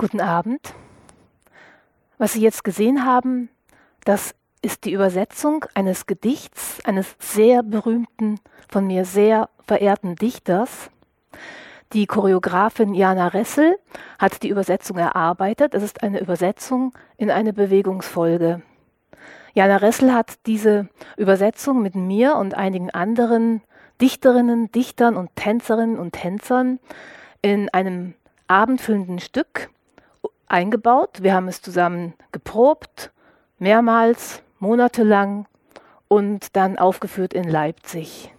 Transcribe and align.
Guten 0.00 0.20
Abend. 0.20 0.60
Was 2.18 2.34
Sie 2.34 2.40
jetzt 2.40 2.62
gesehen 2.62 3.04
haben, 3.04 3.48
das 4.04 4.32
ist 4.62 4.84
die 4.84 4.92
Übersetzung 4.92 5.64
eines 5.74 6.06
Gedichts 6.06 6.78
eines 6.84 7.16
sehr 7.18 7.64
berühmten, 7.64 8.38
von 8.68 8.86
mir 8.86 9.04
sehr 9.04 9.48
verehrten 9.66 10.14
Dichters. 10.14 10.90
Die 11.94 12.06
Choreografin 12.06 12.94
Jana 12.94 13.26
Ressel 13.26 13.76
hat 14.20 14.44
die 14.44 14.50
Übersetzung 14.50 14.98
erarbeitet. 14.98 15.74
Es 15.74 15.82
ist 15.82 16.04
eine 16.04 16.20
Übersetzung 16.20 16.92
in 17.16 17.32
eine 17.32 17.52
Bewegungsfolge. 17.52 18.62
Jana 19.52 19.78
Ressel 19.78 20.14
hat 20.14 20.46
diese 20.46 20.88
Übersetzung 21.16 21.82
mit 21.82 21.96
mir 21.96 22.36
und 22.36 22.54
einigen 22.54 22.90
anderen 22.90 23.62
Dichterinnen, 24.00 24.70
Dichtern 24.70 25.16
und 25.16 25.34
Tänzerinnen 25.34 25.98
und 25.98 26.12
Tänzern 26.12 26.78
in 27.42 27.68
einem 27.70 28.14
abendfüllenden 28.46 29.18
Stück 29.18 29.70
eingebaut. 30.48 31.22
Wir 31.22 31.34
haben 31.34 31.48
es 31.48 31.62
zusammen 31.62 32.14
geprobt, 32.32 33.10
mehrmals, 33.58 34.42
monatelang 34.58 35.46
und 36.08 36.56
dann 36.56 36.78
aufgeführt 36.78 37.34
in 37.34 37.44
Leipzig. 37.44 38.32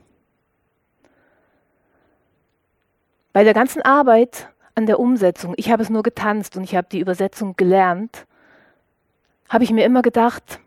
Bei 3.32 3.44
der 3.44 3.54
ganzen 3.54 3.82
Arbeit 3.82 4.50
an 4.76 4.86
der 4.86 5.00
Umsetzung, 5.00 5.54
ich 5.58 5.72
habe 5.72 5.84
es 5.84 5.90
nur 5.90 6.04
getanzt 6.04 6.58
und 6.58 6.64
ich 6.64 6.76
habe 6.76 6.88
die 6.92 7.00
Übersetzung 7.00 7.56
gelernt, 7.56 8.26
habe 9.48 9.64
ich 9.64 9.72
mir 9.72 9.86
immer 9.86 10.02
gedacht, 10.02 10.60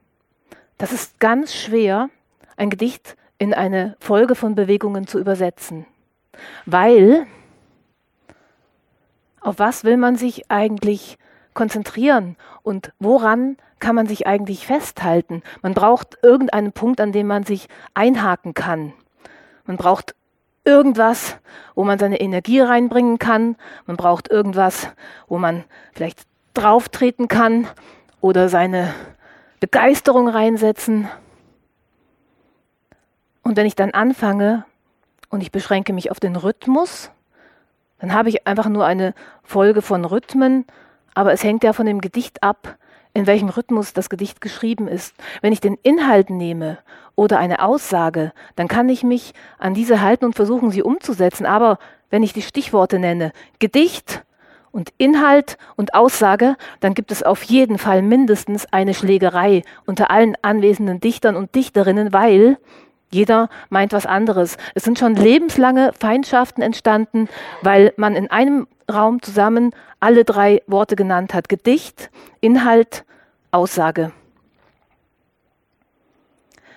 das 0.78 0.92
ist 0.92 1.18
ganz 1.20 1.54
schwer, 1.54 2.08
ein 2.56 2.70
Gedicht 2.70 3.16
in 3.38 3.54
eine 3.54 3.96
Folge 4.00 4.34
von 4.34 4.54
Bewegungen 4.54 5.06
zu 5.06 5.18
übersetzen, 5.18 5.86
weil 6.66 7.26
auf 9.40 9.58
was 9.58 9.84
will 9.84 9.96
man 9.96 10.16
sich 10.16 10.50
eigentlich 10.50 11.18
konzentrieren 11.54 12.36
und 12.62 12.92
woran 12.98 13.56
kann 13.78 13.94
man 13.94 14.06
sich 14.06 14.26
eigentlich 14.26 14.66
festhalten? 14.66 15.42
Man 15.60 15.74
braucht 15.74 16.18
irgendeinen 16.22 16.72
Punkt, 16.72 17.00
an 17.00 17.12
dem 17.12 17.26
man 17.26 17.44
sich 17.44 17.68
einhaken 17.94 18.54
kann. 18.54 18.92
Man 19.64 19.76
braucht 19.76 20.14
irgendwas, 20.64 21.36
wo 21.74 21.84
man 21.84 21.98
seine 21.98 22.20
Energie 22.20 22.60
reinbringen 22.60 23.18
kann. 23.18 23.56
Man 23.86 23.96
braucht 23.96 24.30
irgendwas, 24.30 24.88
wo 25.26 25.38
man 25.38 25.64
vielleicht 25.92 26.22
drauftreten 26.54 27.28
kann 27.28 27.66
oder 28.20 28.48
seine 28.48 28.94
Begeisterung 29.60 30.28
reinsetzen. 30.28 31.08
Und 33.42 33.56
wenn 33.56 33.66
ich 33.66 33.74
dann 33.74 33.90
anfange 33.90 34.64
und 35.28 35.40
ich 35.40 35.50
beschränke 35.50 35.92
mich 35.92 36.10
auf 36.10 36.20
den 36.20 36.36
Rhythmus, 36.36 37.10
dann 37.98 38.12
habe 38.12 38.28
ich 38.28 38.46
einfach 38.46 38.68
nur 38.68 38.84
eine 38.84 39.14
Folge 39.42 39.82
von 39.82 40.04
Rhythmen 40.04 40.66
aber 41.14 41.32
es 41.32 41.44
hängt 41.44 41.64
ja 41.64 41.72
von 41.72 41.86
dem 41.86 42.00
Gedicht 42.00 42.42
ab, 42.42 42.76
in 43.14 43.26
welchem 43.26 43.48
Rhythmus 43.48 43.92
das 43.92 44.08
Gedicht 44.08 44.40
geschrieben 44.40 44.88
ist. 44.88 45.14
Wenn 45.40 45.52
ich 45.52 45.60
den 45.60 45.78
Inhalt 45.82 46.30
nehme 46.30 46.78
oder 47.14 47.38
eine 47.38 47.62
Aussage, 47.62 48.32
dann 48.56 48.68
kann 48.68 48.88
ich 48.88 49.02
mich 49.02 49.34
an 49.58 49.74
diese 49.74 50.00
halten 50.00 50.24
und 50.24 50.34
versuchen, 50.34 50.70
sie 50.70 50.82
umzusetzen. 50.82 51.44
Aber 51.44 51.78
wenn 52.10 52.22
ich 52.22 52.32
die 52.32 52.42
Stichworte 52.42 52.98
nenne, 52.98 53.32
Gedicht 53.58 54.24
und 54.70 54.92
Inhalt 54.96 55.58
und 55.76 55.94
Aussage, 55.94 56.56
dann 56.80 56.94
gibt 56.94 57.12
es 57.12 57.22
auf 57.22 57.42
jeden 57.42 57.78
Fall 57.78 58.00
mindestens 58.00 58.66
eine 58.72 58.94
Schlägerei 58.94 59.62
unter 59.86 60.10
allen 60.10 60.34
anwesenden 60.40 61.00
Dichtern 61.00 61.36
und 61.36 61.54
Dichterinnen, 61.54 62.12
weil 62.12 62.56
jeder 63.10 63.50
meint 63.68 63.92
was 63.92 64.06
anderes. 64.06 64.56
Es 64.74 64.84
sind 64.84 64.98
schon 64.98 65.14
lebenslange 65.14 65.92
Feindschaften 65.98 66.62
entstanden, 66.62 67.28
weil 67.60 67.92
man 67.96 68.16
in 68.16 68.30
einem 68.30 68.66
Raum 68.94 69.22
zusammen 69.22 69.74
alle 70.00 70.24
drei 70.24 70.62
Worte 70.66 70.96
genannt 70.96 71.34
hat. 71.34 71.48
Gedicht, 71.48 72.10
Inhalt, 72.40 73.04
Aussage. 73.50 74.12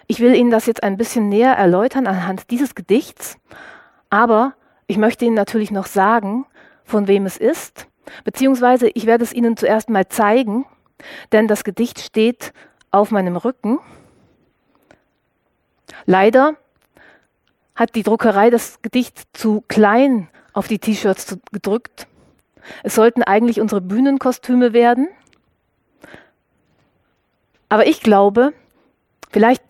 Ich 0.08 0.20
will 0.20 0.36
Ihnen 0.36 0.52
das 0.52 0.68
jetzt 0.68 0.84
ein 0.84 0.98
bisschen 0.98 1.30
näher 1.30 1.54
erläutern 1.54 2.06
anhand 2.06 2.52
dieses 2.52 2.76
Gedichts, 2.76 3.38
aber 4.10 4.54
ich 4.88 4.98
möchte 4.98 5.26
Ihnen 5.26 5.36
natürlich 5.36 5.72
noch 5.72 5.88
sagen, 5.88 6.46
von 6.84 7.08
wem 7.08 7.26
es 7.26 7.38
ist, 7.38 7.88
beziehungsweise 8.24 8.88
ich 8.90 9.08
werde 9.08 9.24
es 9.24 9.34
Ihnen 9.34 9.58
zuerst 9.58 9.90
mal 9.90 10.08
zeigen, 10.08 10.66
denn 11.32 11.48
das 11.48 11.64
Gedicht 11.64 12.00
steht 12.00 12.54
auf 12.92 13.10
meinem 13.10 13.36
Rücken. 13.36 13.80
Leider 16.06 16.56
hat 17.76 17.96
die 17.96 18.04
Druckerei 18.04 18.50
das 18.50 18.82
Gedicht 18.82 19.24
zu 19.34 19.64
klein 19.68 20.30
auf 20.54 20.68
die 20.68 20.80
T-Shirts 20.80 21.38
gedrückt. 21.52 22.08
Es 22.84 22.96
sollten 22.96 23.24
eigentlich 23.24 23.62
unsere 23.62 23.82
Bühnenkostüme 23.82 24.74
werden. 24.74 25.08
Aber 27.70 27.88
ich 27.88 28.02
glaube, 28.02 28.54
vielleicht 29.32 29.64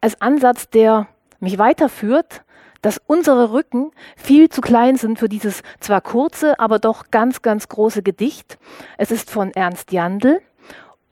als 0.00 0.20
Ansatz, 0.20 0.68
der 0.70 1.08
mich 1.40 1.58
weiterführt, 1.58 2.42
dass 2.82 3.00
unsere 3.06 3.52
Rücken 3.52 3.90
viel 4.16 4.48
zu 4.48 4.60
klein 4.60 4.96
sind 4.96 5.18
für 5.18 5.28
dieses 5.28 5.62
zwar 5.80 6.00
kurze, 6.00 6.60
aber 6.60 6.78
doch 6.78 7.10
ganz, 7.10 7.42
ganz 7.42 7.68
große 7.68 8.02
Gedicht. 8.02 8.58
Es 8.98 9.10
ist 9.10 9.30
von 9.30 9.50
Ernst 9.52 9.92
Jandl, 9.92 10.40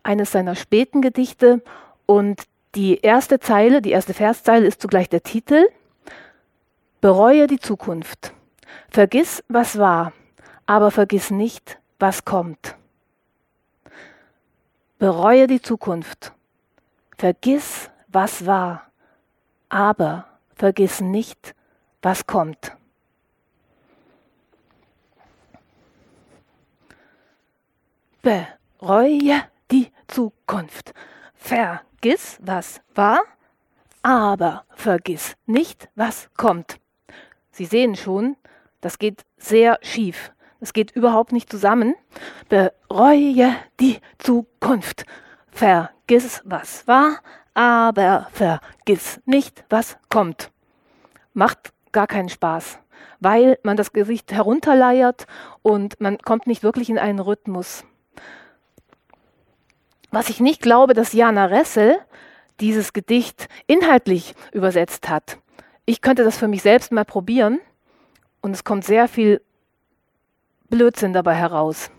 eines 0.03 0.31
seiner 0.31 0.55
späten 0.55 1.03
Gedichte. 1.03 1.63
Und 2.07 2.43
die 2.77 2.99
erste 3.01 3.41
Zeile, 3.41 3.83
die 3.83 3.91
erste 3.91 4.15
Verszeile 4.15 4.67
ist 4.67 4.81
zugleich 4.81 5.09
der 5.09 5.23
Titel. 5.23 5.67
Bereue 7.01 7.47
die 7.47 7.59
Zukunft. 7.59 8.33
Vergiss, 8.89 9.43
was 9.49 9.79
war, 9.79 10.13
aber 10.67 10.91
vergiss 10.91 11.31
nicht, 11.31 11.79
was 11.99 12.25
kommt. 12.25 12.77
Bereue 14.99 15.47
die 15.47 15.63
Zukunft. 15.63 16.33
Vergiss, 17.17 17.91
was 18.09 18.45
war, 18.45 18.91
aber 19.69 20.27
vergiss 20.55 21.01
nicht, 21.01 21.55
was 22.03 22.27
kommt. 22.27 22.77
Bereue 28.23 29.43
die 29.71 29.93
Zukunft. 30.09 30.93
Vergiss, 31.35 32.39
was 32.41 32.81
war, 32.95 33.21
aber 34.03 34.65
vergiss 34.75 35.37
nicht, 35.47 35.89
was 35.95 36.29
kommt. 36.37 36.81
Sie 37.51 37.65
sehen 37.65 37.95
schon, 37.95 38.37
das 38.81 38.99
geht 38.99 39.25
sehr 39.39 39.79
schief. 39.83 40.33
Es 40.61 40.73
geht 40.73 40.91
überhaupt 40.93 41.33
nicht 41.33 41.51
zusammen. 41.51 41.95
Bereue 42.49 43.55
die 43.81 43.99
Zukunft. 44.19 45.05
Vergiss, 45.51 46.43
was 46.45 46.87
war, 46.87 47.21
aber 47.55 48.29
vergiss 48.33 49.21
nicht, 49.25 49.65
was 49.71 49.97
kommt. 50.11 50.51
Macht 51.33 51.73
gar 51.93 52.07
keinen 52.07 52.29
Spaß, 52.29 52.79
weil 53.21 53.59
man 53.63 53.77
das 53.77 53.93
Gesicht 53.93 54.33
herunterleiert 54.33 55.27
und 55.63 56.01
man 56.01 56.19
kommt 56.19 56.47
nicht 56.47 56.63
wirklich 56.63 56.91
in 56.91 56.99
einen 56.99 57.21
Rhythmus. 57.21 57.85
Was 60.11 60.29
ich 60.29 60.41
nicht 60.41 60.63
glaube, 60.63 60.95
dass 60.95 61.13
Jana 61.13 61.47
Ressel 61.47 61.99
dieses 62.61 62.93
Gedicht 62.93 63.49
inhaltlich 63.67 64.35
übersetzt 64.53 65.09
hat. 65.09 65.39
Ich 65.85 66.01
könnte 66.01 66.25
das 66.25 66.39
für 66.39 66.49
mich 66.49 66.63
selbst 66.63 66.93
mal 66.93 67.05
probieren 67.05 67.61
und 68.41 68.53
es 68.53 68.65
kommt 68.65 68.85
sehr 68.85 69.09
viel 69.09 69.41
Blödsinn 70.69 71.13
dabei 71.13 71.35
heraus. 71.35 71.91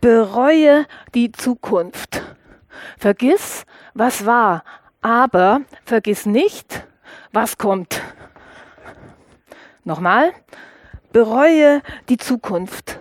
Bereue 0.00 0.86
die 1.14 1.32
Zukunft. 1.32 2.22
Vergiss, 2.98 3.64
was 3.94 4.26
war, 4.26 4.62
aber 5.02 5.62
vergiss 5.84 6.26
nicht, 6.26 6.86
was 7.32 7.58
kommt. 7.58 8.02
Nochmal. 9.84 10.32
Bereue 11.12 11.82
die 12.08 12.18
Zukunft. 12.18 12.98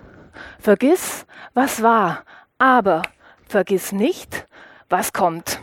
Vergiss, 0.60 1.26
was 1.54 1.82
war, 1.82 2.24
aber 2.58 3.02
vergiss 3.48 3.92
nicht, 3.92 4.48
was 4.90 5.14
kommt. 5.14 5.60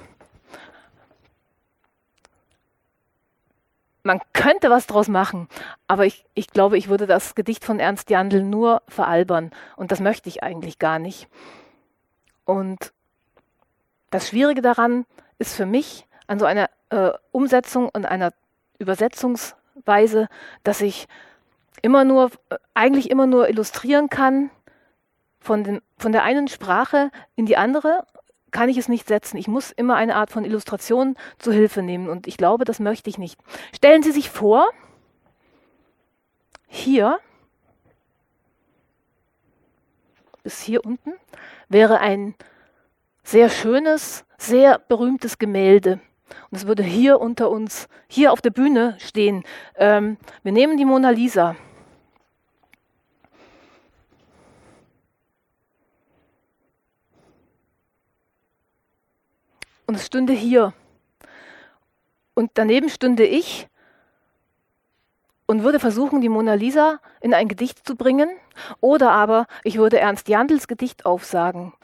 Man 4.02 4.20
könnte 4.32 4.70
was 4.70 4.86
draus 4.86 5.08
machen, 5.08 5.48
aber 5.86 6.06
ich, 6.06 6.24
ich 6.34 6.48
glaube, 6.48 6.76
ich 6.76 6.88
würde 6.88 7.06
das 7.06 7.34
Gedicht 7.34 7.64
von 7.64 7.78
Ernst 7.78 8.10
Jandl 8.10 8.42
nur 8.42 8.82
veralbern 8.88 9.50
und 9.76 9.92
das 9.92 10.00
möchte 10.00 10.28
ich 10.28 10.42
eigentlich 10.42 10.78
gar 10.78 10.98
nicht. 10.98 11.28
Und 12.44 12.92
das 14.10 14.28
Schwierige 14.28 14.62
daran 14.62 15.06
ist 15.38 15.54
für 15.54 15.66
mich 15.66 16.06
an 16.26 16.38
so 16.38 16.44
einer 16.44 16.68
äh, 16.90 17.10
Umsetzung 17.30 17.88
und 17.88 18.04
einer 18.04 18.32
Übersetzungsweise, 18.78 20.28
dass 20.64 20.80
ich 20.80 21.06
immer 21.80 22.04
nur, 22.04 22.30
äh, 22.50 22.58
eigentlich 22.74 23.10
immer 23.10 23.26
nur 23.26 23.48
illustrieren 23.48 24.10
kann 24.10 24.50
von, 25.40 25.64
den, 25.64 25.80
von 25.96 26.12
der 26.12 26.24
einen 26.24 26.48
Sprache 26.48 27.10
in 27.36 27.46
die 27.46 27.56
andere 27.56 28.06
kann 28.52 28.68
ich 28.68 28.78
es 28.78 28.88
nicht 28.88 29.08
setzen. 29.08 29.36
Ich 29.36 29.48
muss 29.48 29.72
immer 29.72 29.96
eine 29.96 30.14
Art 30.14 30.30
von 30.30 30.44
Illustration 30.44 31.16
zu 31.38 31.52
Hilfe 31.52 31.82
nehmen 31.82 32.08
und 32.08 32.26
ich 32.26 32.36
glaube, 32.36 32.64
das 32.64 32.78
möchte 32.78 33.10
ich 33.10 33.18
nicht. 33.18 33.40
Stellen 33.74 34.02
Sie 34.02 34.12
sich 34.12 34.30
vor, 34.30 34.70
hier 36.68 37.18
bis 40.42 40.60
hier 40.62 40.84
unten, 40.84 41.12
wäre 41.68 42.00
ein 42.00 42.34
sehr 43.22 43.48
schönes, 43.48 44.24
sehr 44.38 44.78
berühmtes 44.78 45.38
Gemälde. 45.38 46.00
Und 46.50 46.58
es 46.58 46.66
würde 46.66 46.82
hier 46.82 47.20
unter 47.20 47.50
uns, 47.50 47.88
hier 48.08 48.32
auf 48.32 48.40
der 48.40 48.50
Bühne 48.50 48.96
stehen. 48.98 49.44
Ähm, 49.76 50.16
wir 50.42 50.52
nehmen 50.52 50.76
die 50.76 50.84
Mona 50.84 51.10
Lisa. 51.10 51.56
Und 59.92 59.96
es 59.96 60.06
stünde 60.06 60.32
hier. 60.32 60.72
Und 62.32 62.52
daneben 62.54 62.88
stünde 62.88 63.26
ich 63.26 63.68
und 65.44 65.64
würde 65.64 65.78
versuchen, 65.78 66.22
die 66.22 66.30
Mona 66.30 66.54
Lisa 66.54 66.98
in 67.20 67.34
ein 67.34 67.46
Gedicht 67.46 67.86
zu 67.86 67.94
bringen. 67.94 68.30
Oder 68.80 69.10
aber 69.10 69.46
ich 69.64 69.76
würde 69.76 70.00
Ernst 70.00 70.28
Jandls 70.28 70.66
Gedicht 70.66 71.04
aufsagen. 71.04 71.74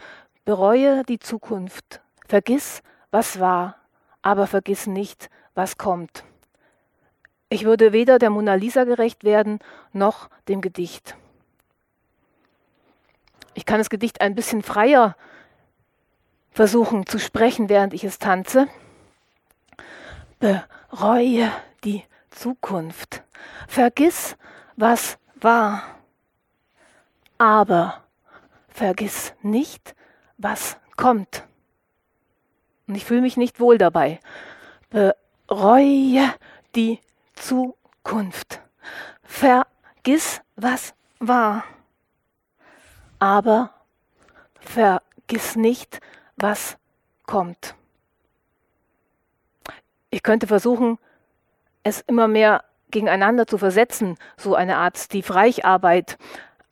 Bereue 0.46 1.02
die 1.02 1.18
Zukunft. 1.18 2.00
Vergiss, 2.26 2.80
was 3.10 3.40
war, 3.40 3.76
aber 4.22 4.46
vergiss 4.46 4.86
nicht, 4.86 5.28
was 5.54 5.76
kommt. 5.76 6.24
Ich 7.50 7.66
würde 7.66 7.92
weder 7.92 8.18
der 8.18 8.30
Mona 8.30 8.54
Lisa 8.54 8.84
gerecht 8.84 9.22
werden, 9.22 9.58
noch 9.92 10.30
dem 10.48 10.62
Gedicht. 10.62 11.14
Ich 13.52 13.66
kann 13.66 13.76
das 13.76 13.90
Gedicht 13.90 14.22
ein 14.22 14.34
bisschen 14.34 14.62
freier 14.62 15.14
versuchen 16.50 17.06
zu 17.06 17.18
sprechen, 17.18 17.68
während 17.68 17.94
ich 17.94 18.04
es 18.04 18.18
tanze. 18.18 18.68
Bereue 20.38 21.50
die 21.84 22.04
Zukunft. 22.30 23.22
Vergiss, 23.66 24.36
was 24.76 25.18
war. 25.36 25.82
Aber 27.38 28.02
vergiss 28.68 29.34
nicht, 29.42 29.94
was 30.36 30.76
kommt. 30.96 31.44
Und 32.86 32.94
ich 32.94 33.04
fühle 33.04 33.20
mich 33.20 33.36
nicht 33.36 33.60
wohl 33.60 33.78
dabei. 33.78 34.20
Bereue 34.90 36.32
die 36.74 37.00
Zukunft. 37.34 38.60
Vergiss, 39.22 40.40
was 40.56 40.94
war. 41.18 41.64
Aber 43.18 43.74
vergiss 44.60 45.56
nicht, 45.56 46.00
was 46.38 46.78
kommt. 47.26 47.74
Ich 50.10 50.22
könnte 50.22 50.46
versuchen, 50.46 50.98
es 51.82 52.00
immer 52.00 52.28
mehr 52.28 52.64
gegeneinander 52.90 53.46
zu 53.46 53.58
versetzen, 53.58 54.16
so 54.36 54.54
eine 54.54 54.76
Art 54.76 54.96
Steve 54.96 55.34
Reich-Arbeit. 55.34 56.16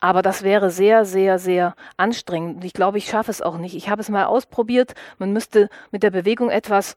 Aber 0.01 0.23
das 0.23 0.43
wäre 0.43 0.71
sehr, 0.71 1.05
sehr, 1.05 1.39
sehr 1.39 1.75
anstrengend. 1.97 2.57
Und 2.57 2.65
ich 2.65 2.73
glaube, 2.73 2.99
ich 2.99 3.09
schaffe 3.09 3.31
es 3.31 3.43
auch 3.43 3.59
nicht. 3.59 3.75
Ich 3.75 3.89
habe 3.89 4.01
es 4.01 4.09
mal 4.09 4.25
ausprobiert. 4.25 4.95
Man 5.19 5.33
müsste 5.33 5.69
mit 5.91 6.03
der 6.03 6.11
Bewegung 6.11 6.49
etwas, 6.49 6.97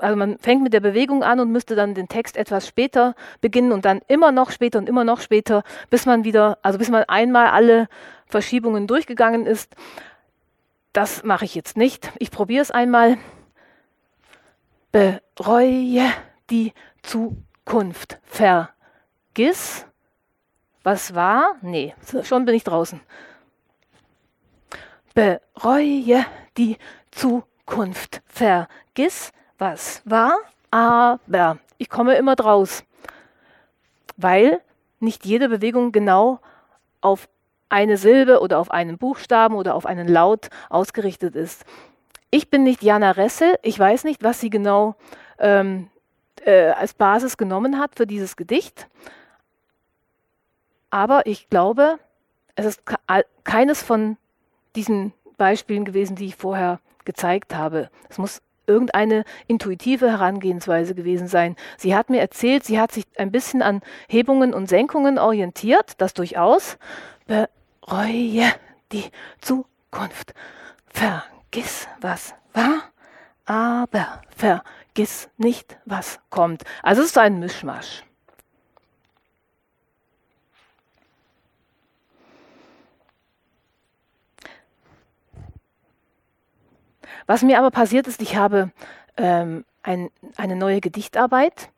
also 0.00 0.16
man 0.16 0.38
fängt 0.38 0.62
mit 0.62 0.72
der 0.72 0.80
Bewegung 0.80 1.22
an 1.22 1.40
und 1.40 1.50
müsste 1.50 1.76
dann 1.76 1.94
den 1.94 2.08
Text 2.08 2.36
etwas 2.36 2.66
später 2.66 3.14
beginnen 3.40 3.72
und 3.72 3.84
dann 3.84 4.00
immer 4.08 4.32
noch 4.32 4.50
später 4.50 4.78
und 4.78 4.88
immer 4.88 5.04
noch 5.04 5.20
später, 5.20 5.62
bis 5.90 6.06
man 6.06 6.24
wieder, 6.24 6.58
also 6.62 6.78
bis 6.78 6.90
man 6.90 7.04
einmal 7.04 7.48
alle 7.48 7.88
Verschiebungen 8.26 8.86
durchgegangen 8.86 9.46
ist. 9.46 9.74
Das 10.96 11.24
mache 11.24 11.44
ich 11.44 11.54
jetzt 11.54 11.76
nicht. 11.76 12.10
Ich 12.18 12.30
probiere 12.30 12.62
es 12.62 12.70
einmal. 12.70 13.18
Bereue 14.92 16.10
die 16.48 16.72
Zukunft. 17.02 18.18
Vergiss, 18.24 19.84
was 20.84 21.14
war? 21.14 21.56
Nee, 21.60 21.94
schon 22.22 22.46
bin 22.46 22.54
ich 22.54 22.64
draußen. 22.64 22.98
Bereue 25.12 26.24
die 26.56 26.78
Zukunft. 27.10 28.22
Vergiss, 28.24 29.32
was 29.58 30.00
war, 30.06 30.38
aber 30.70 31.58
ich 31.76 31.90
komme 31.90 32.14
immer 32.14 32.36
draus, 32.36 32.84
weil 34.16 34.62
nicht 35.00 35.26
jede 35.26 35.50
Bewegung 35.50 35.92
genau 35.92 36.40
auf 37.02 37.28
eine 37.68 37.96
Silbe 37.96 38.40
oder 38.40 38.58
auf 38.58 38.70
einen 38.70 38.98
Buchstaben 38.98 39.54
oder 39.54 39.74
auf 39.74 39.86
einen 39.86 40.08
Laut 40.08 40.48
ausgerichtet 40.70 41.34
ist. 41.34 41.64
Ich 42.30 42.50
bin 42.50 42.62
nicht 42.62 42.82
Jana 42.82 43.12
Ressel, 43.12 43.56
ich 43.62 43.78
weiß 43.78 44.04
nicht, 44.04 44.22
was 44.22 44.40
sie 44.40 44.50
genau 44.50 44.96
ähm, 45.38 45.88
äh, 46.44 46.70
als 46.70 46.94
Basis 46.94 47.36
genommen 47.36 47.78
hat 47.78 47.96
für 47.96 48.06
dieses 48.06 48.36
Gedicht. 48.36 48.88
Aber 50.90 51.26
ich 51.26 51.48
glaube, 51.48 51.98
es 52.54 52.66
ist 52.66 52.82
keines 53.44 53.82
von 53.82 54.16
diesen 54.74 55.12
Beispielen 55.36 55.84
gewesen, 55.84 56.16
die 56.16 56.26
ich 56.26 56.36
vorher 56.36 56.80
gezeigt 57.04 57.54
habe. 57.54 57.90
Es 58.08 58.18
muss 58.18 58.42
irgendeine 58.66 59.24
intuitive 59.46 60.10
Herangehensweise 60.10 60.94
gewesen 60.94 61.28
sein. 61.28 61.56
Sie 61.76 61.94
hat 61.94 62.10
mir 62.10 62.20
erzählt, 62.20 62.64
sie 62.64 62.80
hat 62.80 62.92
sich 62.92 63.04
ein 63.16 63.30
bisschen 63.30 63.62
an 63.62 63.80
Hebungen 64.08 64.54
und 64.54 64.68
Senkungen 64.68 65.18
orientiert, 65.18 65.92
das 65.98 66.14
durchaus. 66.14 66.78
Bereue 67.86 68.52
die 68.90 69.10
Zukunft. 69.40 70.34
Vergiss, 70.88 71.86
was 72.00 72.34
war, 72.52 72.82
aber 73.44 74.22
vergiss 74.36 75.28
nicht, 75.36 75.78
was 75.84 76.18
kommt. 76.30 76.64
Also 76.82 77.02
es 77.02 77.08
ist 77.08 77.18
ein 77.18 77.38
Mischmasch. 77.38 78.02
Was 87.26 87.42
mir 87.42 87.58
aber 87.58 87.70
passiert 87.70 88.06
ist, 88.06 88.20
ich 88.20 88.36
habe 88.36 88.70
ähm, 89.16 89.64
ein, 89.82 90.10
eine 90.36 90.56
neue 90.56 90.80
Gedichtarbeit 90.80 91.70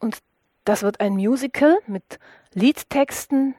und 0.00 0.18
das 0.64 0.82
wird 0.82 1.00
ein 1.00 1.14
Musical 1.14 1.78
mit 1.86 2.18
Liedtexten 2.52 3.54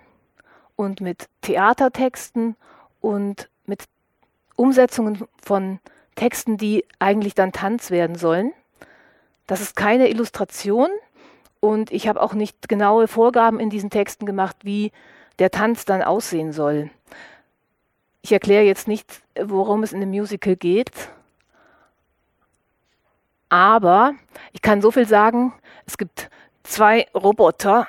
und 0.78 1.02
mit 1.02 1.28
Theatertexten 1.42 2.56
und 3.02 3.50
mit 3.66 3.84
Umsetzungen 4.56 5.28
von 5.44 5.80
Texten, 6.16 6.56
die 6.56 6.86
eigentlich 7.00 7.36
dann 7.36 7.52
Tanz 7.52 7.92
werden 7.92 8.16
sollen. 8.16 8.54
Das 9.46 9.60
ist 9.60 9.76
keine 9.76 10.08
Illustration 10.08 10.90
und 11.60 11.92
ich 11.92 12.08
habe 12.08 12.22
auch 12.22 12.34
nicht 12.34 12.70
genaue 12.70 13.10
Vorgaben 13.10 13.60
in 13.60 13.70
diesen 13.70 13.90
Texten 13.90 14.26
gemacht, 14.26 14.56
wie 14.64 14.94
der 15.40 15.52
Tanz 15.52 15.84
dann 15.84 16.02
aussehen 16.02 16.54
soll. 16.54 16.90
Ich 18.22 18.32
erkläre 18.32 18.64
jetzt 18.64 18.88
nicht, 18.88 19.22
worum 19.42 19.84
es 19.84 19.94
in 19.94 20.00
dem 20.00 20.10
Musical 20.10 20.56
geht, 20.56 20.92
aber 23.50 24.14
ich 24.52 24.62
kann 24.62 24.82
so 24.82 24.92
viel 24.92 25.08
sagen, 25.08 25.54
es 25.86 25.98
gibt 25.98 26.30
zwei 26.64 27.08
Roboter. 27.14 27.88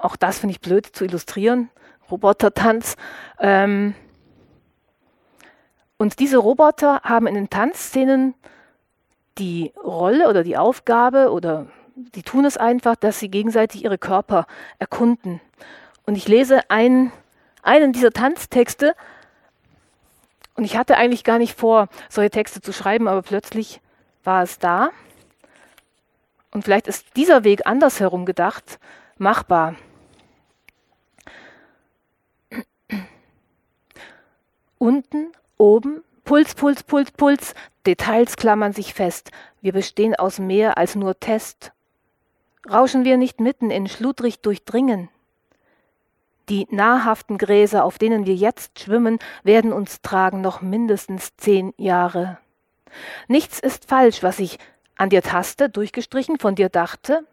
Auch 0.00 0.16
das 0.16 0.38
finde 0.38 0.52
ich 0.52 0.60
blöd 0.60 0.86
zu 0.86 1.04
illustrieren. 1.04 1.70
Robotertanz. 2.10 2.96
Ähm, 3.38 3.94
und 5.96 6.20
diese 6.20 6.38
Roboter 6.38 7.00
haben 7.02 7.26
in 7.26 7.34
den 7.34 7.50
Tanzszenen 7.50 8.34
die 9.38 9.72
Rolle 9.82 10.28
oder 10.28 10.42
die 10.42 10.56
Aufgabe 10.56 11.30
oder 11.30 11.66
die 11.96 12.22
tun 12.22 12.44
es 12.44 12.56
einfach, 12.56 12.96
dass 12.96 13.18
sie 13.18 13.28
gegenseitig 13.28 13.84
ihre 13.84 13.98
Körper 13.98 14.46
erkunden. 14.78 15.40
Und 16.06 16.16
ich 16.16 16.28
lese 16.28 16.70
ein, 16.70 17.12
einen 17.62 17.92
dieser 17.92 18.12
Tanztexte 18.12 18.94
und 20.54 20.64
ich 20.64 20.76
hatte 20.76 20.96
eigentlich 20.96 21.24
gar 21.24 21.38
nicht 21.38 21.58
vor, 21.58 21.88
solche 22.08 22.30
Texte 22.30 22.60
zu 22.60 22.72
schreiben, 22.72 23.08
aber 23.08 23.22
plötzlich 23.22 23.80
war 24.24 24.42
es 24.42 24.58
da. 24.58 24.90
Und 26.52 26.64
vielleicht 26.64 26.86
ist 26.86 27.16
dieser 27.16 27.44
Weg 27.44 27.66
andersherum 27.66 28.24
gedacht 28.24 28.78
machbar. 29.18 29.74
Unten, 34.78 35.32
oben, 35.56 36.02
Puls, 36.24 36.54
Puls, 36.54 36.82
Puls, 36.82 37.10
Puls, 37.10 37.54
Details 37.86 38.36
klammern 38.36 38.72
sich 38.72 38.94
fest. 38.94 39.30
Wir 39.60 39.72
bestehen 39.72 40.14
aus 40.14 40.38
mehr 40.38 40.76
als 40.78 40.94
nur 40.94 41.18
Test. 41.18 41.72
Rauschen 42.70 43.04
wir 43.04 43.16
nicht 43.16 43.40
mitten 43.40 43.70
in 43.70 43.88
schludrig 43.88 44.40
durchdringen? 44.40 45.08
Die 46.48 46.66
nahrhaften 46.70 47.38
Gräser, 47.38 47.84
auf 47.84 47.98
denen 47.98 48.26
wir 48.26 48.34
jetzt 48.34 48.78
schwimmen, 48.78 49.18
werden 49.42 49.72
uns 49.72 50.00
tragen 50.02 50.40
noch 50.40 50.60
mindestens 50.60 51.36
zehn 51.36 51.72
Jahre. 51.76 52.38
Nichts 53.26 53.58
ist 53.58 53.86
falsch, 53.86 54.22
was 54.22 54.38
ich 54.38 54.58
an 54.96 55.10
dir 55.10 55.22
taste, 55.22 55.68
durchgestrichen, 55.68 56.38
von 56.38 56.54
dir 56.54 56.68
dachte. 56.68 57.26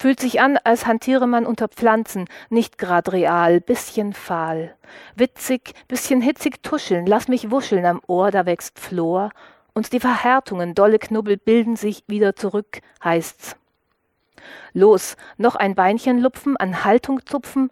Fühlt 0.00 0.20
sich 0.20 0.40
an, 0.40 0.58
als 0.62 0.86
hantiere 0.86 1.26
man 1.26 1.44
unter 1.44 1.66
Pflanzen, 1.68 2.26
nicht 2.50 2.78
grad 2.78 3.12
real, 3.12 3.60
bisschen 3.60 4.12
fahl. 4.12 4.74
Witzig, 5.16 5.72
bisschen 5.88 6.20
hitzig 6.20 6.62
tuscheln, 6.62 7.06
lass 7.06 7.26
mich 7.26 7.50
wuscheln 7.50 7.84
am 7.84 8.00
Ohr, 8.06 8.30
da 8.30 8.46
wächst 8.46 8.78
Flor, 8.78 9.30
und 9.74 9.92
die 9.92 10.00
Verhärtungen, 10.00 10.74
dolle 10.74 10.98
Knubbel 10.98 11.36
bilden 11.36 11.74
sich 11.74 12.04
wieder 12.06 12.36
zurück, 12.36 12.80
heißt's. 13.02 13.56
Los, 14.72 15.16
noch 15.36 15.56
ein 15.56 15.74
Beinchen 15.74 16.20
lupfen, 16.20 16.56
an 16.56 16.84
Haltung 16.84 17.26
zupfen, 17.26 17.70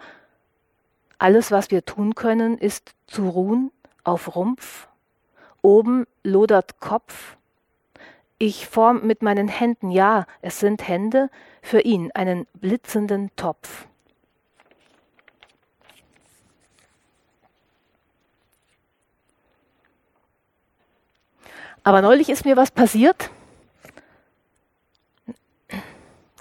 alles, 1.19 1.51
was 1.51 1.71
wir 1.71 1.85
tun 1.85 2.15
können, 2.15 2.59
ist 2.59 2.95
zu 3.07 3.29
ruhen 3.29 3.71
auf 4.05 4.37
Rumpf. 4.37 4.89
Oben 5.63 6.07
lodert 6.23 6.81
Kopf. 6.81 7.37
Ich 8.39 8.67
form 8.67 9.07
mit 9.07 9.23
meinen 9.23 9.49
Händen, 9.49 9.91
ja, 9.91 10.27
es 10.43 10.61
sind 10.61 10.87
Hände, 10.87 11.31
für 11.67 11.81
ihn 11.81 12.13
einen 12.15 12.47
blitzenden 12.55 13.35
Topf. 13.35 13.89
Aber 21.83 22.03
neulich 22.03 22.29
ist 22.31 22.45
mir 22.45 22.57
was 22.57 22.71
passiert. 22.71 23.31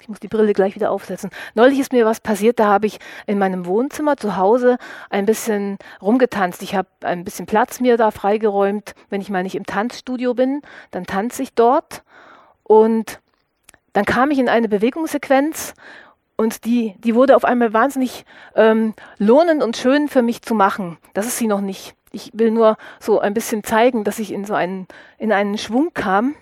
Ich 0.00 0.08
muss 0.08 0.20
die 0.20 0.28
Brille 0.28 0.52
gleich 0.52 0.76
wieder 0.76 0.92
aufsetzen. 0.92 1.30
Neulich 1.56 1.80
ist 1.80 1.92
mir 1.92 2.06
was 2.06 2.20
passiert, 2.20 2.60
da 2.60 2.66
habe 2.66 2.86
ich 2.86 3.00
in 3.26 3.40
meinem 3.40 3.66
Wohnzimmer 3.66 4.16
zu 4.16 4.36
Hause 4.36 4.78
ein 5.10 5.26
bisschen 5.26 5.78
rumgetanzt. 6.00 6.62
Ich 6.62 6.76
habe 6.76 6.88
ein 7.00 7.24
bisschen 7.24 7.46
Platz 7.46 7.80
mir 7.80 7.96
da 7.96 8.12
freigeräumt. 8.12 8.94
Wenn 9.10 9.20
ich 9.20 9.30
mal 9.30 9.42
nicht 9.42 9.56
im 9.56 9.66
Tanzstudio 9.66 10.34
bin, 10.34 10.62
dann 10.92 11.04
tanze 11.04 11.42
ich 11.42 11.54
dort. 11.54 12.04
Und 12.62 13.20
dann 13.96 14.04
kam 14.04 14.30
ich 14.30 14.38
in 14.38 14.50
eine 14.50 14.68
Bewegungssequenz 14.68 15.72
und 16.36 16.66
die, 16.66 16.96
die 16.98 17.14
wurde 17.14 17.34
auf 17.34 17.46
einmal 17.46 17.72
wahnsinnig 17.72 18.26
ähm, 18.54 18.92
lohnend 19.16 19.62
und 19.62 19.78
schön 19.78 20.08
für 20.08 20.20
mich 20.20 20.42
zu 20.42 20.54
machen. 20.54 20.98
Das 21.14 21.24
ist 21.26 21.38
sie 21.38 21.46
noch 21.46 21.62
nicht. 21.62 21.94
Ich 22.12 22.30
will 22.34 22.50
nur 22.50 22.76
so 23.00 23.20
ein 23.20 23.32
bisschen 23.32 23.64
zeigen, 23.64 24.04
dass 24.04 24.18
ich 24.18 24.32
in 24.32 24.44
so 24.44 24.52
einen, 24.52 24.86
in 25.16 25.32
einen 25.32 25.56
Schwung 25.56 25.94
kam. 25.94 26.34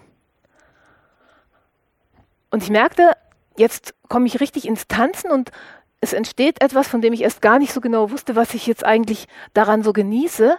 Und 2.51 2.65
ich 2.65 2.71
merkte, 2.71 3.13
jetzt 3.57 3.95
komme 4.09 4.27
ich 4.27 4.41
richtig 4.41 4.67
ins 4.67 4.89
Tanzen 4.89 5.31
und 5.31 5.53
es 6.01 6.13
entsteht 6.13 6.61
etwas, 6.61 6.89
von 6.89 7.03
dem 7.03 7.13
ich 7.13 7.23
erst 7.23 7.41
gar 7.41 7.61
nicht 7.61 7.73
so 7.73 7.81
genau 7.81 8.11
wusste, 8.11 8.35
was 8.35 8.53
ich 8.55 8.67
jetzt 8.67 8.85
eigentlich 8.85 9.29
daran 9.53 9.85
so 9.85 9.93
genieße. 9.93 10.59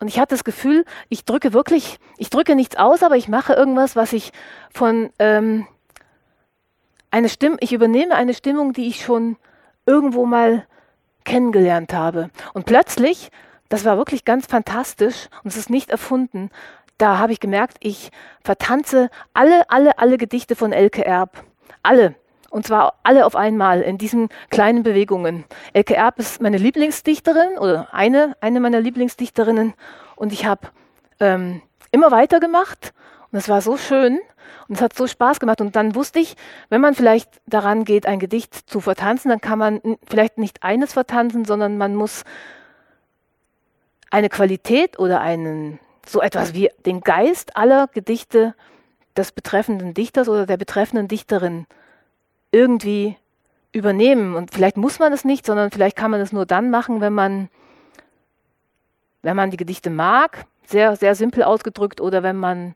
Und 0.00 0.08
ich 0.08 0.18
hatte 0.18 0.34
das 0.34 0.42
Gefühl, 0.42 0.84
ich 1.08 1.24
drücke 1.24 1.52
wirklich, 1.52 2.00
ich 2.18 2.28
drücke 2.28 2.56
nichts 2.56 2.74
aus, 2.74 3.04
aber 3.04 3.14
ich 3.14 3.28
mache 3.28 3.52
irgendwas, 3.52 3.94
was 3.94 4.12
ich 4.12 4.32
von 4.72 5.10
ähm, 5.20 5.68
eine 7.14 7.28
Stimme, 7.28 7.56
ich 7.60 7.72
übernehme 7.72 8.14
eine 8.14 8.34
Stimmung, 8.34 8.72
die 8.72 8.88
ich 8.88 9.02
schon 9.04 9.36
irgendwo 9.86 10.26
mal 10.26 10.66
kennengelernt 11.24 11.94
habe. 11.94 12.30
Und 12.52 12.66
plötzlich 12.66 13.30
das 13.68 13.84
war 13.84 13.96
wirklich 13.96 14.24
ganz 14.24 14.46
fantastisch 14.46 15.28
und 15.42 15.48
es 15.48 15.56
ist 15.56 15.70
nicht 15.70 15.90
erfunden. 15.90 16.50
Da 16.98 17.18
habe 17.18 17.32
ich 17.32 17.40
gemerkt, 17.40 17.78
ich 17.80 18.10
vertanze 18.44 19.10
alle, 19.32 19.68
alle, 19.68 19.98
alle 19.98 20.16
Gedichte 20.16 20.54
von 20.54 20.72
Elke 20.72 21.04
Erb. 21.04 21.42
Alle. 21.82 22.14
Und 22.50 22.66
zwar 22.66 22.94
alle 23.02 23.26
auf 23.26 23.34
einmal 23.34 23.80
in 23.80 23.98
diesen 23.98 24.28
kleinen 24.48 24.84
Bewegungen. 24.84 25.44
Elke 25.72 25.96
Erb 25.96 26.20
ist 26.20 26.40
meine 26.40 26.56
Lieblingsdichterin 26.56 27.58
oder 27.58 27.92
eine, 27.92 28.36
eine 28.40 28.60
meiner 28.60 28.80
Lieblingsdichterinnen. 28.80 29.74
Und 30.14 30.32
ich 30.32 30.46
habe 30.46 30.68
ähm, 31.18 31.60
immer 31.90 32.12
weitergemacht. 32.12 32.94
Und 33.32 33.38
es 33.38 33.48
war 33.48 33.60
so 33.60 33.76
schön. 33.76 34.20
Und 34.68 34.76
es 34.76 34.82
hat 34.82 34.94
so 34.94 35.06
Spaß 35.06 35.40
gemacht. 35.40 35.60
Und 35.60 35.76
dann 35.76 35.94
wusste 35.94 36.18
ich, 36.18 36.36
wenn 36.68 36.80
man 36.80 36.94
vielleicht 36.94 37.40
daran 37.46 37.84
geht, 37.84 38.06
ein 38.06 38.18
Gedicht 38.18 38.54
zu 38.54 38.80
vertanzen, 38.80 39.28
dann 39.28 39.40
kann 39.40 39.58
man 39.58 39.80
vielleicht 40.06 40.38
nicht 40.38 40.62
eines 40.62 40.92
vertanzen, 40.92 41.44
sondern 41.44 41.78
man 41.78 41.94
muss 41.94 42.24
eine 44.10 44.28
Qualität 44.28 44.98
oder 44.98 45.20
einen, 45.20 45.80
so 46.06 46.20
etwas 46.20 46.54
wie 46.54 46.70
den 46.86 47.00
Geist 47.00 47.56
aller 47.56 47.88
Gedichte 47.88 48.54
des 49.16 49.32
betreffenden 49.32 49.94
Dichters 49.94 50.28
oder 50.28 50.46
der 50.46 50.56
betreffenden 50.56 51.08
Dichterin 51.08 51.66
irgendwie 52.52 53.16
übernehmen. 53.72 54.34
Und 54.34 54.52
vielleicht 54.52 54.76
muss 54.76 54.98
man 54.98 55.12
es 55.12 55.24
nicht, 55.24 55.44
sondern 55.44 55.70
vielleicht 55.70 55.96
kann 55.96 56.10
man 56.10 56.20
es 56.20 56.32
nur 56.32 56.46
dann 56.46 56.70
machen, 56.70 57.00
wenn 57.00 57.12
man, 57.12 57.48
wenn 59.22 59.36
man 59.36 59.50
die 59.50 59.56
Gedichte 59.56 59.90
mag, 59.90 60.46
sehr, 60.66 60.96
sehr 60.96 61.14
simpel 61.14 61.42
ausgedrückt, 61.42 62.00
oder 62.00 62.22
wenn 62.22 62.36
man, 62.36 62.74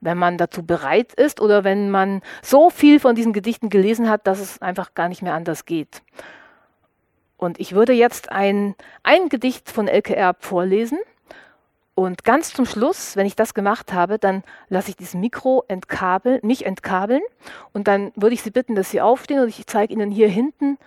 wenn 0.00 0.18
man 0.18 0.38
dazu 0.38 0.64
bereit 0.64 1.12
ist 1.14 1.40
oder 1.40 1.64
wenn 1.64 1.90
man 1.90 2.22
so 2.42 2.70
viel 2.70 3.00
von 3.00 3.14
diesen 3.14 3.32
Gedichten 3.32 3.68
gelesen 3.68 4.08
hat, 4.08 4.26
dass 4.26 4.40
es 4.40 4.62
einfach 4.62 4.94
gar 4.94 5.08
nicht 5.08 5.22
mehr 5.22 5.34
anders 5.34 5.64
geht. 5.64 6.02
Und 7.36 7.60
ich 7.60 7.72
würde 7.72 7.92
jetzt 7.92 8.32
ein, 8.32 8.74
ein 9.02 9.28
Gedicht 9.28 9.70
von 9.70 9.88
Elke 9.88 10.14
Erb 10.16 10.44
vorlesen. 10.44 10.98
Und 11.94 12.22
ganz 12.24 12.52
zum 12.52 12.64
Schluss, 12.64 13.16
wenn 13.16 13.26
ich 13.26 13.34
das 13.34 13.54
gemacht 13.54 13.92
habe, 13.92 14.18
dann 14.18 14.44
lasse 14.68 14.90
ich 14.90 14.96
dieses 14.96 15.14
Mikro 15.14 15.64
entkabeln, 15.66 16.40
mich 16.42 16.66
entkabeln. 16.66 17.22
Und 17.72 17.88
dann 17.88 18.12
würde 18.14 18.34
ich 18.34 18.42
Sie 18.42 18.50
bitten, 18.50 18.74
dass 18.74 18.90
Sie 18.90 19.00
aufstehen 19.00 19.40
und 19.40 19.48
ich 19.48 19.66
zeige 19.66 19.92
Ihnen 19.92 20.10
hier 20.10 20.28
hinten 20.28 20.78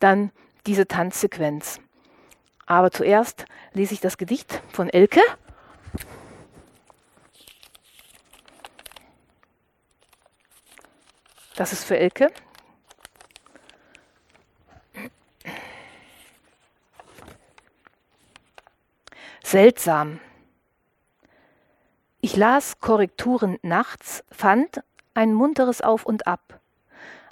dann 0.00 0.30
diese 0.66 0.86
Tanzsequenz. 0.86 1.80
Aber 2.66 2.90
zuerst 2.90 3.46
lese 3.72 3.94
ich 3.94 4.00
das 4.00 4.16
Gedicht 4.16 4.62
von 4.72 4.88
Elke. 4.88 5.20
Das 11.56 11.72
ist 11.72 11.84
für 11.84 11.98
Elke. 11.98 12.32
Seltsam. 19.42 20.20
Ich 22.20 22.36
las 22.36 22.78
Korrekturen 22.80 23.58
nachts, 23.62 24.22
fand 24.30 24.82
ein 25.14 25.34
munteres 25.34 25.80
Auf 25.80 26.06
und 26.06 26.26
Ab. 26.26 26.60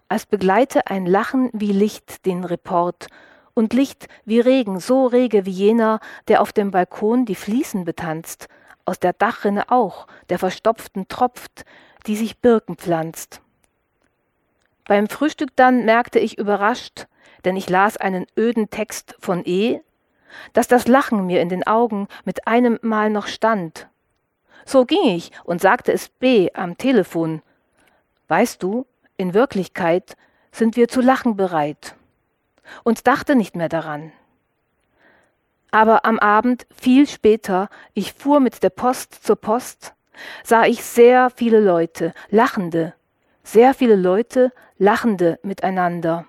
Als 0.08 0.26
begleite 0.26 0.88
ein 0.88 1.06
Lachen 1.06 1.50
wie 1.52 1.72
Licht 1.72 2.26
den 2.26 2.42
Report 2.42 3.06
und 3.54 3.72
Licht 3.72 4.08
wie 4.24 4.40
Regen, 4.40 4.80
so 4.80 5.06
rege 5.06 5.46
wie 5.46 5.50
jener, 5.50 6.00
der 6.26 6.40
auf 6.40 6.52
dem 6.52 6.70
Balkon 6.70 7.24
die 7.24 7.34
Fliesen 7.34 7.84
betanzt, 7.84 8.48
aus 8.84 8.98
der 8.98 9.12
Dachrinne 9.12 9.70
auch, 9.70 10.06
der 10.28 10.38
verstopften 10.38 11.06
tropft, 11.08 11.64
die 12.06 12.16
sich 12.16 12.38
Birken 12.38 12.76
pflanzt. 12.76 13.42
Beim 14.88 15.06
Frühstück 15.06 15.54
dann 15.54 15.84
merkte 15.84 16.18
ich 16.18 16.38
überrascht, 16.38 17.06
denn 17.44 17.56
ich 17.56 17.68
las 17.68 17.98
einen 17.98 18.26
öden 18.38 18.70
Text 18.70 19.14
von 19.20 19.44
E, 19.44 19.80
dass 20.54 20.66
das 20.66 20.88
Lachen 20.88 21.26
mir 21.26 21.42
in 21.42 21.50
den 21.50 21.66
Augen 21.66 22.08
mit 22.24 22.46
einem 22.46 22.78
Mal 22.80 23.10
noch 23.10 23.26
stand. 23.26 23.88
So 24.64 24.86
ging 24.86 25.04
ich 25.04 25.30
und 25.44 25.60
sagte 25.60 25.92
es 25.92 26.08
B 26.08 26.50
am 26.54 26.78
Telefon. 26.78 27.42
Weißt 28.28 28.62
du, 28.62 28.86
in 29.18 29.34
Wirklichkeit 29.34 30.16
sind 30.52 30.74
wir 30.76 30.88
zu 30.88 31.02
lachen 31.02 31.36
bereit. 31.36 31.94
Und 32.82 33.06
dachte 33.06 33.36
nicht 33.36 33.56
mehr 33.56 33.68
daran. 33.68 34.12
Aber 35.70 36.06
am 36.06 36.18
Abend, 36.18 36.66
viel 36.74 37.06
später, 37.06 37.68
ich 37.92 38.14
fuhr 38.14 38.40
mit 38.40 38.62
der 38.62 38.70
Post 38.70 39.22
zur 39.22 39.36
Post, 39.36 39.94
sah 40.44 40.64
ich 40.64 40.82
sehr 40.82 41.28
viele 41.28 41.60
Leute, 41.60 42.14
lachende, 42.30 42.94
sehr 43.48 43.72
viele 43.72 43.96
Leute, 43.96 44.52
lachende 44.76 45.38
miteinander 45.42 46.26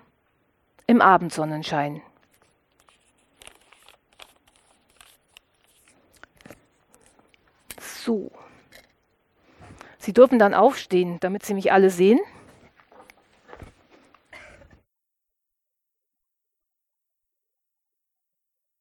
im 0.86 1.02
Abendsonnenschein. 1.02 2.00
So. 7.78 8.30
Sie 9.98 10.14
dürfen 10.14 10.38
dann 10.38 10.54
aufstehen, 10.54 11.18
damit 11.20 11.44
Sie 11.44 11.52
mich 11.52 11.72
alle 11.72 11.90
sehen. 11.90 12.20